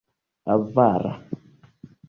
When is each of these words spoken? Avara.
Avara. 0.53 1.13